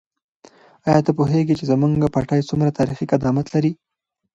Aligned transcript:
آیا 0.87 1.01
ته 1.05 1.11
پوهېږې 1.17 1.53
چې 1.59 1.65
زموږ 1.71 1.93
پټی 2.15 2.41
څومره 2.49 2.75
تاریخي 2.79 3.05
قدامت 3.11 3.45
لري؟ 3.53 3.71